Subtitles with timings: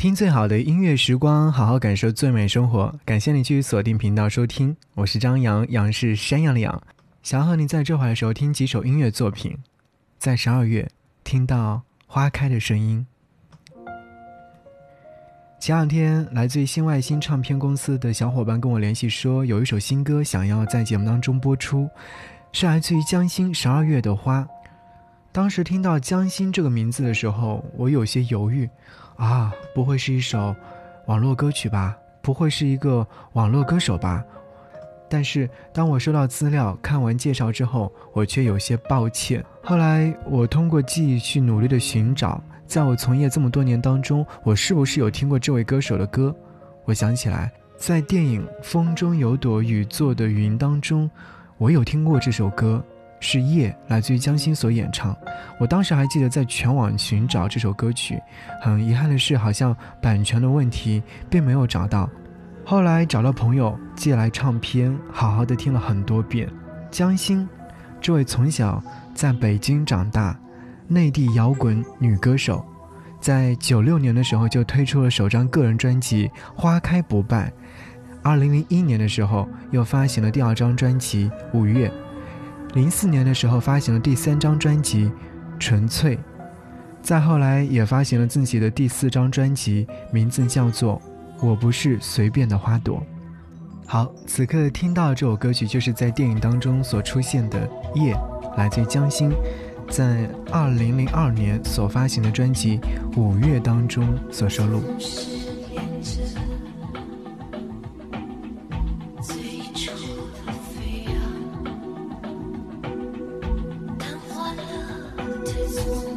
[0.00, 2.98] 听最好的音乐时光，好好感受最美生活。
[3.04, 6.82] 感谢你继续锁定频道收听，我是张扬，杨是山羊的羊。
[7.22, 9.54] 想要和你在这会儿的时候听几首音乐作品，
[10.18, 10.88] 在十二月
[11.22, 13.06] 听到花开的声音。
[15.60, 21.86] 前两天，来自于新外星唱片公司的小伙伴跟我联系说，有一首新歌想要在节目当中播出，
[22.52, 24.40] 是来自于江心《十二月的花》。
[25.32, 28.68] 当时听到江心这个名字的时候，我有些犹豫。
[29.16, 30.56] 啊，不会是一首
[31.06, 31.96] 网络歌曲吧？
[32.22, 34.24] 不会是一个网络歌手吧？
[35.08, 39.44] 但是当我收到资料、看完介绍之后，我却有些抱歉。
[39.62, 46.34] 后来我通过记忆去努力的寻找，在我从业这么多年当中，我是不是有听过这位歌手的歌？
[46.84, 51.10] 我想起来，在电影《风中有朵雨做的云》当中，
[51.58, 52.82] 我有听过这首歌。
[53.20, 55.16] 是夜，来自于江心所演唱。
[55.58, 58.18] 我当时还记得在全网寻找这首歌曲，
[58.60, 62.08] 很遗憾的是，好像版权的问题并没有找到。
[62.64, 66.48] 后来找到朋友借来唱片，好好的听了很多遍。
[66.90, 67.48] 江心，
[68.00, 68.82] 这位从小
[69.14, 70.38] 在北京长大，
[70.88, 72.64] 内地摇滚女歌手，
[73.20, 77.48] 在九六年的时候就推出了首张个人专辑《花开不败》，
[78.22, 81.88] 二零零一年的时候又发行了第二张专辑《五月》。
[82.74, 85.06] 零四年的时候发行了第三张专辑
[85.58, 86.16] 《纯粹》，
[87.02, 91.00] 再后来也发行了自己的第四张专辑，名字叫做
[91.46, 92.98] 《我不是随便的花朵》。
[93.86, 97.68] 好，此刻听到这首歌曲就是在电影当中所出现的
[98.00, 98.14] 《夜》，
[98.56, 99.32] 来自江心，
[99.88, 102.78] 在二零零二年所发行的专辑
[103.20, 104.80] 《五月》当中所收录。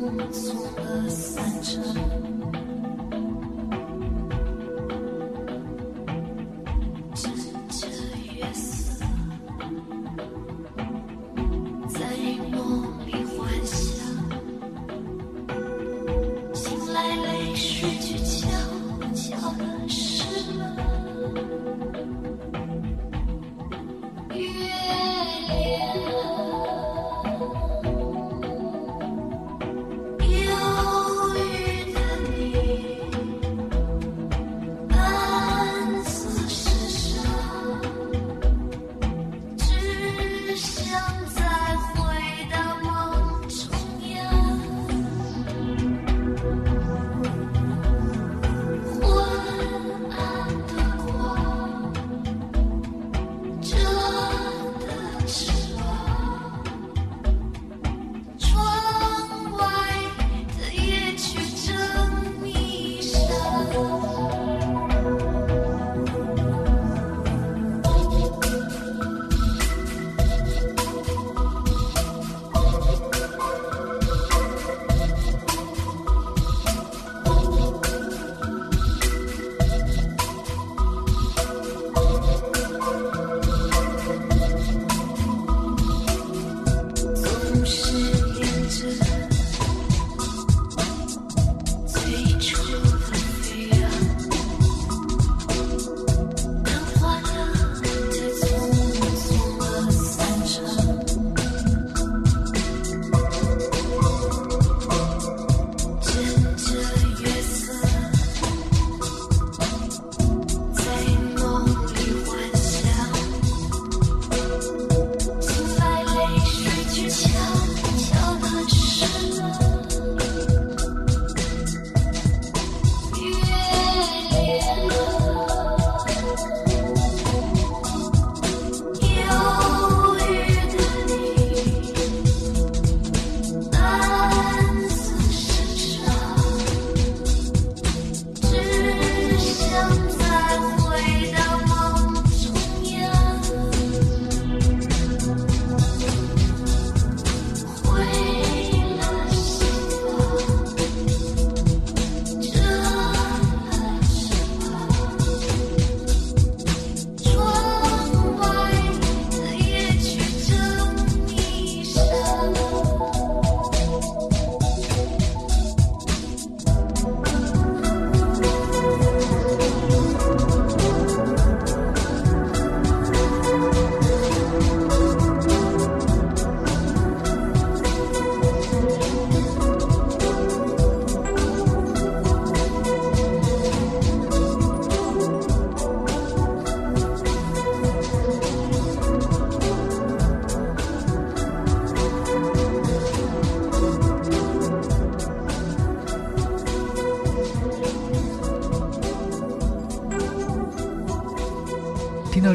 [0.03, 2.62] super Supersensual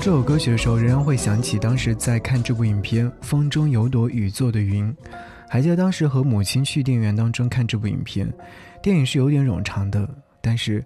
[0.00, 4.86] 这首歌曲的时候，仍然会想起当时在看这部影片《风中有朵雨做的云》。
[5.48, 8.32] 还记得当时和母亲去电影院当中看这部影片，
[8.80, 10.08] 电影是有点冗长的，
[10.40, 10.84] 但是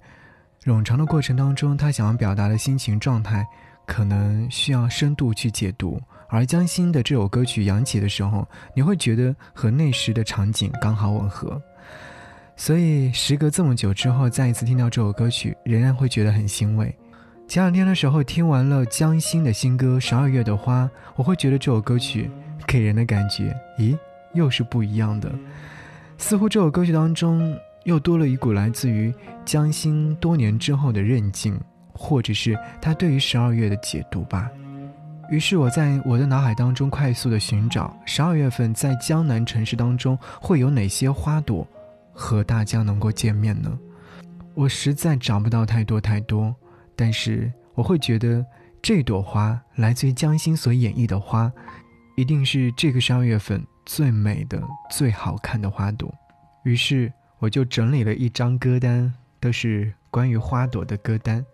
[0.65, 3.47] 冗长的过程当中，他想要表达的心情状态，
[3.87, 6.01] 可能需要深度去解读。
[6.29, 11.61] 而江心的这首歌曲扬起的时候，你会觉得和那时的场景刚好吻合。
[12.57, 16.97] 所以时隔这么久之后，再一次听到这首歌曲，仍然会觉得很欣慰。
[17.49, 20.85] 前两天的时候听完了江心的新歌《十二月的花》，
[21.17, 22.31] 我会觉得这首歌曲
[22.67, 23.97] 给人的感觉，咦，
[24.33, 25.31] 又是不一样的。
[26.17, 27.55] 似乎这首歌曲当中
[27.85, 29.13] 又多了一股来自于
[29.45, 31.61] 江心多年之后的韧劲，
[31.93, 34.51] 或者是他对于十二月的解读吧。
[35.31, 41.67] 于是我在我的脑海当中快速的寻找十二月份在江南城市当中会有哪些花朵
[42.13, 43.79] 和大家能够见面呢？
[44.55, 46.55] 我实在找不到太多太多。
[46.97, 48.45] 但是我会觉得，
[48.83, 51.51] 这朵花来自于江心所演绎的花，
[52.17, 56.13] 一定是这个十二月份最美的、最好看的花朵。
[56.65, 61.45] 于是我就整理了一张歌单，都是关于花朵的歌单。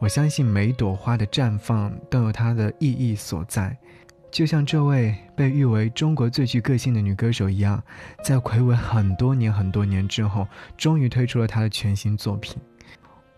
[0.00, 3.76] 我相信每朵花的绽放都有它的意义所在，
[4.32, 7.80] 就像这位被誉为中国最具个性的女歌手一样，
[8.24, 12.60] 在魁违很多年、很多年之后，终于推出了她的全新作品。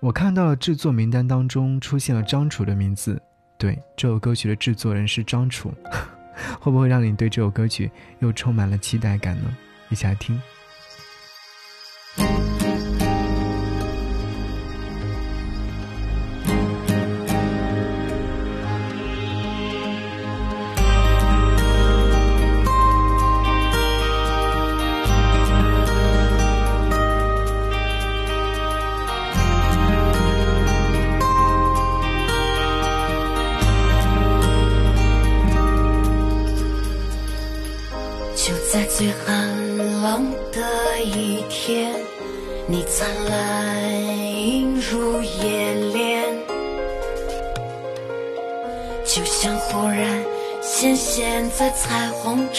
[0.05, 3.19] 我看到了制作名单当中出现了张楚的名字，
[3.57, 5.73] 对，这首歌曲的制作人是张楚，
[6.61, 9.57] 会不会让你对这首歌曲又充满了期待感呢？
[9.89, 10.39] 一起来听。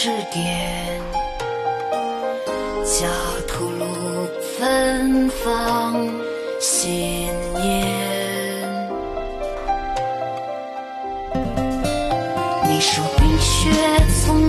[0.05, 1.01] 支点，
[2.85, 3.07] 加
[3.47, 3.85] 土路
[4.55, 5.95] 芬芳，
[6.61, 7.87] 信念。
[12.67, 13.71] 你说冰雪
[14.23, 14.44] 从。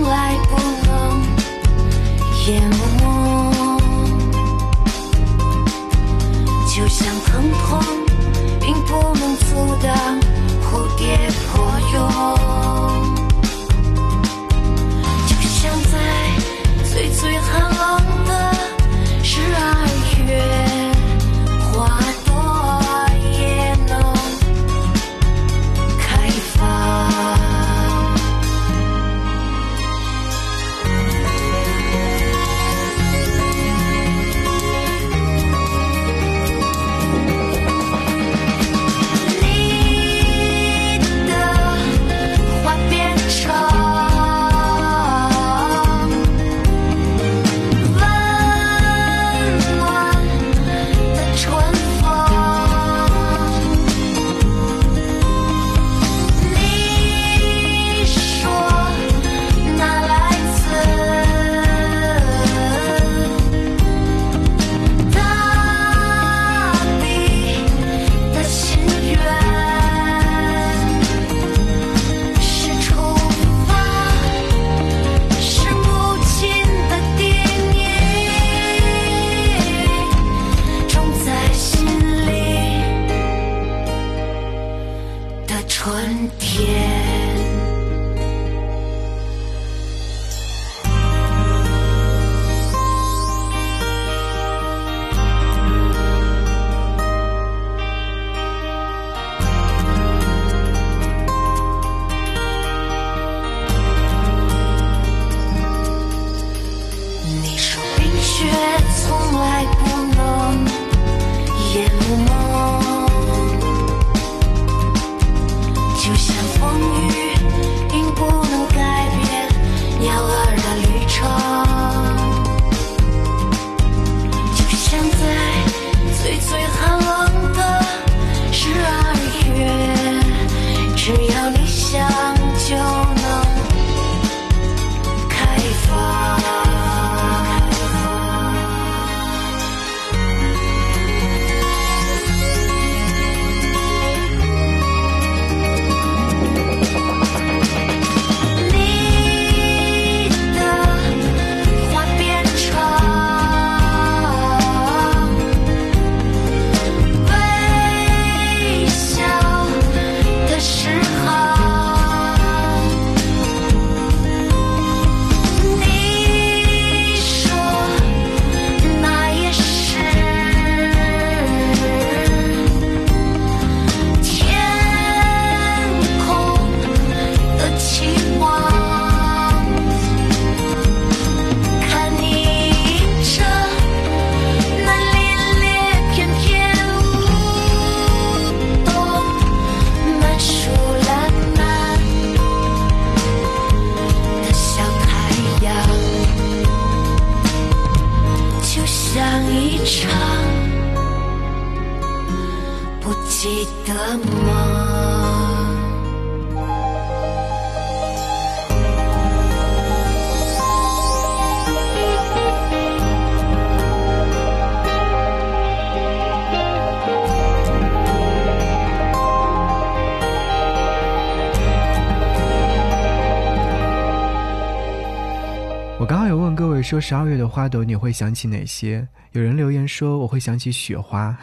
[226.87, 229.09] 说十二月的花朵你会想起哪些？
[229.33, 231.37] 有人留言说我会想起雪花，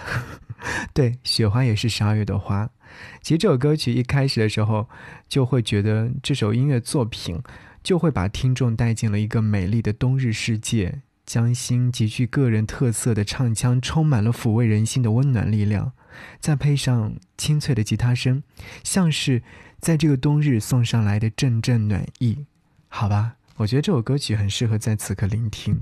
[0.95, 2.71] 对，雪花也是十二月的花。
[3.21, 4.89] 其实这首歌曲一开始的时候，
[5.29, 7.43] 就会觉得这首音乐作品
[7.83, 11.03] 就会把听众带进了一个美丽的冬日世界。
[11.27, 15.93] 江心极具个人特色的唱腔，充满了抚慰人心的温暖力量，
[16.41, 18.43] 再配上清脆的吉他声，
[18.83, 19.43] 像是
[19.79, 22.47] 在这个冬日送上来的阵阵暖意。
[22.89, 23.35] 好吧。
[23.57, 25.81] 我觉得这首歌曲很适合在此刻聆听，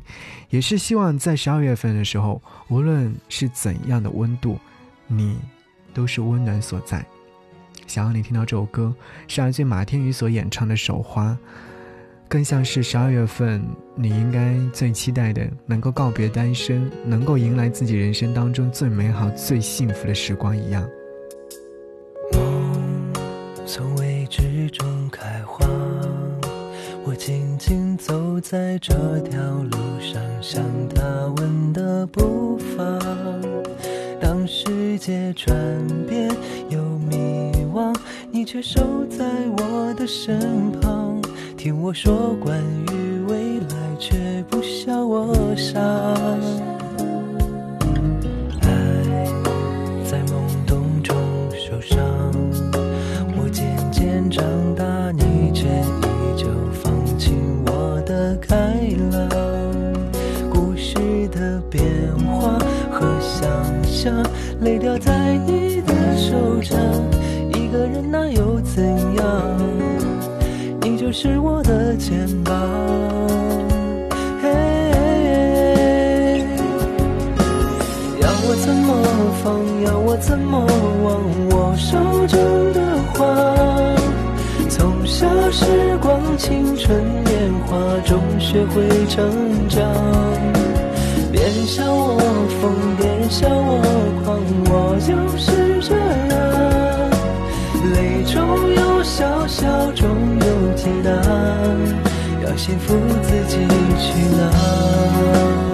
[0.50, 4.58] 也是希望在十二月份的时候，无论是怎样的温度，
[5.06, 5.38] 你
[5.94, 7.04] 都是温暖所在。
[7.86, 8.94] 想要你听到这首歌，
[9.26, 11.30] 是来自马天宇所演唱的《手花》，
[12.28, 13.62] 更像是十二月份
[13.96, 20.88] 你应该最期待的，能够告别单身，能够迎来自己人生当中最美好、最幸福的时光一样。
[27.24, 32.98] 静静走在这条路上，像他吻的步伐。
[34.20, 35.54] 当世界转
[36.08, 36.28] 变
[36.68, 37.96] 又迷惘，
[38.32, 39.24] 你却守在
[39.56, 41.22] 我的身旁，
[41.56, 42.60] 听我说关
[42.92, 45.80] 于未来，却不笑我傻。
[65.04, 66.78] 在你的手掌。
[67.54, 68.82] 一个人那又怎
[69.16, 69.24] 样？
[70.80, 72.54] 你就是我的肩膀。
[74.42, 74.48] 嘿
[78.20, 78.88] 要我怎么
[79.42, 79.60] 放？
[79.84, 80.58] 要我怎么
[81.04, 81.12] 忘？
[81.50, 82.38] 我手中
[82.72, 82.78] 的
[83.14, 83.20] 花，
[84.68, 85.64] 从小时
[86.00, 89.80] 光、青春、年华中学会成长。
[91.42, 92.20] 别笑我
[92.60, 92.62] 疯，
[92.96, 93.82] 别笑我
[94.22, 94.38] 狂，
[94.70, 96.32] 我就是这样。
[97.92, 98.32] 泪中
[98.72, 100.06] 有笑，笑中
[100.38, 100.46] 有
[100.76, 101.10] 解答，
[102.46, 103.56] 要幸福自己
[103.98, 104.06] 去
[104.36, 105.71] 拿。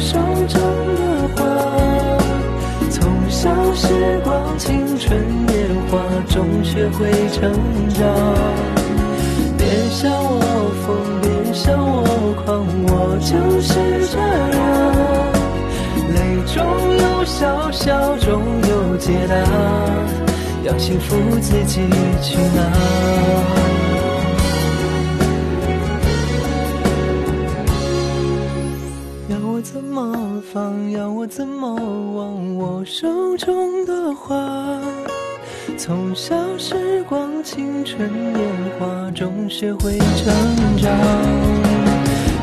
[0.00, 0.58] 手中
[0.96, 1.00] 的
[1.36, 1.38] 花，
[2.90, 5.56] 从小时光、青春、年
[5.90, 7.52] 华中学会成
[7.90, 8.00] 长。
[9.58, 10.40] 别笑我
[10.82, 10.88] 疯，
[11.20, 12.04] 别笑我
[12.42, 12.90] 狂，我
[13.20, 13.30] 就
[13.60, 13.68] 是
[14.10, 14.18] 这
[14.56, 14.58] 样。
[16.14, 16.18] 泪
[16.54, 16.56] 中
[16.96, 19.34] 有笑，笑中有解答，
[20.64, 21.82] 要幸福自己
[22.22, 23.79] 去拿。
[30.50, 30.90] 么放？
[30.90, 32.56] 要我怎么忘？
[32.56, 34.80] 我手中的花，
[35.76, 40.34] 从小时光、青春、年华中学会成
[40.78, 40.90] 长。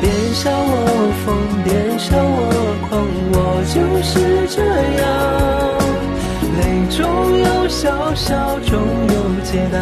[0.00, 3.36] 别笑我疯，别笑我狂，我
[3.68, 4.14] 就是
[4.48, 4.56] 这
[5.00, 5.04] 样。
[6.58, 6.60] 泪
[6.96, 6.98] 中
[7.38, 9.78] 有笑，笑中有解答，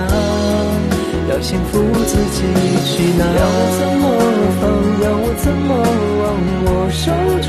[1.31, 2.43] 要幸福自己
[2.87, 3.25] 去拿。
[3.25, 4.05] 要我怎么
[4.61, 4.65] 放？
[5.05, 5.69] 要我怎么
[6.23, 6.25] 忘？
[6.67, 7.05] 我手
[7.47, 7.49] 中，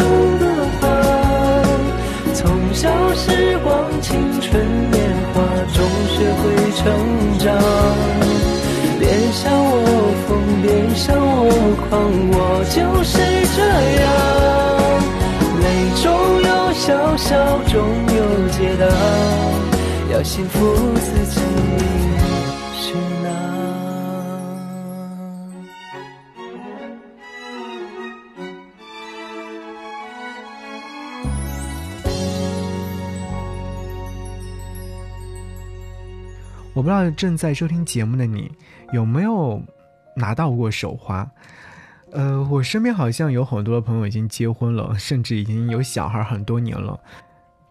[2.88, 3.68] 从小时光、
[4.02, 4.98] 青春、年
[5.34, 5.36] 华
[5.74, 5.78] 中
[6.08, 6.44] 学会
[6.78, 6.86] 成
[7.38, 7.46] 长。
[8.98, 9.04] 别
[9.34, 9.76] 笑我
[10.26, 10.30] 疯，
[10.62, 10.66] 别
[10.96, 11.52] 笑我
[11.90, 11.92] 狂，
[12.32, 12.36] 我
[12.72, 13.12] 就是
[13.58, 13.60] 这
[14.02, 14.06] 样。
[15.60, 15.66] 泪
[16.02, 16.06] 中
[16.48, 17.28] 有笑，笑
[17.68, 17.76] 中
[18.16, 18.20] 有
[18.56, 18.84] 解答，
[20.14, 20.56] 要幸福
[20.96, 21.36] 自己
[36.78, 38.52] 我不知道正在收听节目的你
[38.92, 39.60] 有没有
[40.16, 41.28] 拿到过手花。
[42.12, 47.00] 呃，我身边好像有很多的朋友已经结婚了，甚至已经有小孩很多年了。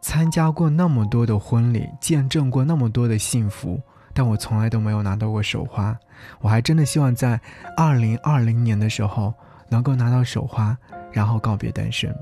[0.00, 3.80] 参加过那么多的婚礼，见证过那么多的幸福，
[4.12, 5.96] 但我从来都没有拿到过手花。
[6.40, 7.40] 我还真的希望在
[7.76, 9.32] 二零二零年的时候
[9.68, 10.76] 能够拿到手花，
[11.12, 12.12] 然后告别单身。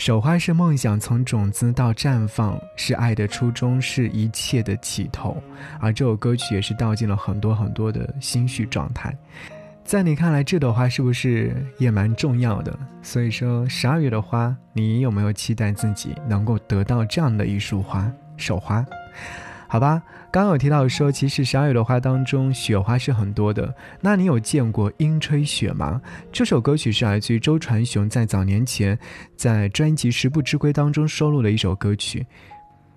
[0.00, 5.36] 手花是梦想从种子到绽放，是爱的初衷，是一切的起头。
[5.78, 9.14] 而这首歌曲也是道尽了很多很多的心绪状态。
[9.84, 12.74] 在你看来，这朵花是不是也蛮重要的？
[13.02, 18.82] 所以说，十二月的花，你有没有期待自己能够得到这样的一束花手花？
[19.72, 23.72] 好吧，刚刚有提到说，其实十二月的花当中，雪花是很多的。
[24.00, 26.02] 那你有见过樱吹雪吗？
[26.32, 28.98] 这首歌曲是来自于周传雄在早年前
[29.36, 32.26] 在专辑《十步之归》当中收录的一首歌曲。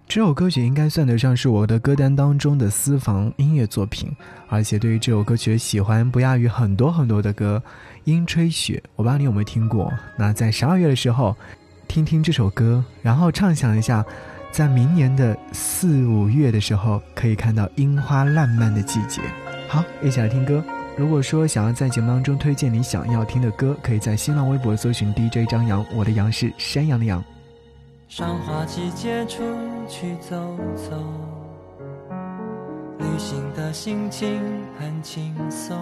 [0.07, 4.11] 这首歌曲应该算得上是我的歌单当中的私房音乐作品，
[4.49, 7.61] 而且对于这首歌曲的喜欢不亚于很多很多的歌。
[8.05, 9.93] 樱吹雪，我不知道你有没有听过。
[10.17, 11.37] 那在十二月的时候，
[11.87, 14.03] 听听这首歌，然后畅想一下，
[14.53, 19.19] 在明年的四五月的时候，可以看到樱花烂漫的季节。
[19.67, 20.63] 好，一起来听歌。
[20.95, 27.23] 如果说想要在节目当中推荐你想要听的歌，可以在新浪微博搜寻 DJ 张扬，我的杨是山羊的羊。
[28.07, 29.41] 赏花季节出
[29.89, 31.03] 去走走，
[32.99, 34.39] 旅行的心情
[34.79, 35.75] 很轻松。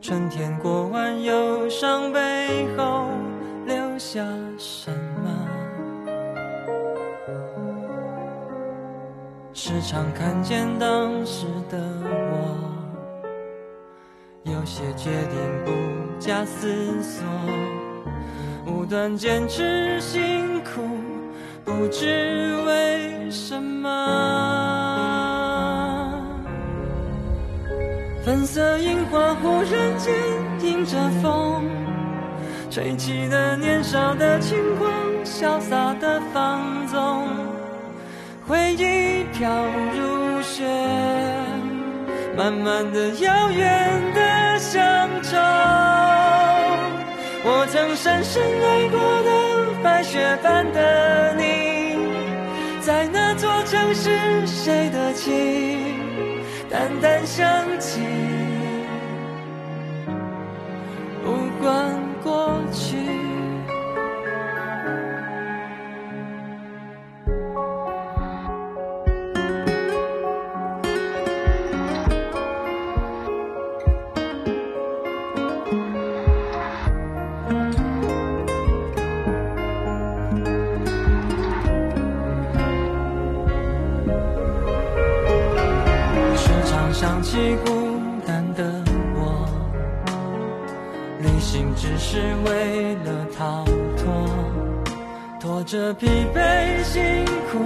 [0.00, 3.10] 春天过完忧伤背后
[3.66, 4.24] 留下
[4.56, 4.90] 什？
[9.70, 11.78] 时常看见当时的
[12.10, 12.58] 我，
[14.42, 15.70] 有些决定不
[16.18, 17.24] 假思索。
[18.64, 20.82] 不断坚持辛苦，
[21.64, 23.88] 不知为什么。
[28.24, 30.12] 粉色樱花忽然间
[30.68, 31.64] 迎着风，
[32.72, 34.92] 吹起了年少的轻狂，
[35.24, 37.28] 潇洒的放纵。
[38.46, 38.99] 回忆
[39.32, 39.64] 飘
[39.94, 40.64] 如雪，
[42.36, 45.36] 慢慢的遥远的乡愁。
[47.42, 49.30] 我曾深深爱过的
[49.82, 51.96] 白雪般的你，
[52.80, 55.78] 在那座城市，谁的情
[56.68, 57.46] 淡淡想
[57.78, 58.00] 起？
[87.30, 87.70] 起孤
[88.26, 88.64] 单的
[89.14, 89.46] 我，
[91.20, 93.64] 旅行只是为了逃
[93.96, 94.04] 脱，
[95.40, 97.60] 拖着疲惫辛苦，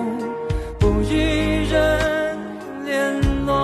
[0.79, 2.39] 不与人
[2.85, 3.57] 联络。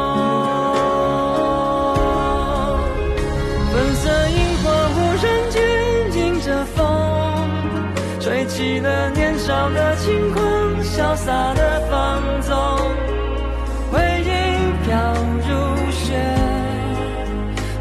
[3.71, 5.61] 粉色樱花忽然间
[6.17, 6.79] 迎着风，
[8.21, 10.41] 吹起了年少的轻狂，
[10.83, 11.60] 潇洒的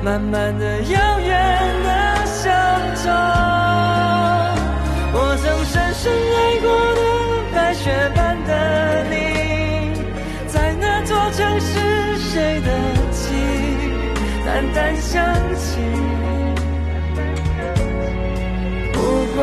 [0.02, 2.00] 慢慢的遥远的。
[5.12, 7.02] 我曾深深爱过的
[7.54, 9.14] 白雪般的你，
[10.48, 12.70] 在那座城市，谁的
[13.12, 13.26] 情
[14.46, 15.80] 淡淡想起？
[18.94, 18.98] 不
[19.36, 19.40] 管